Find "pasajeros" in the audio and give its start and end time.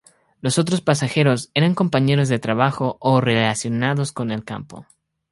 0.81-1.51